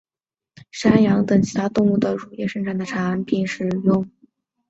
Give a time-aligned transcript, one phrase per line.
[0.55, 3.45] 也可指为使用山羊等其他动物的乳汁生产的产品。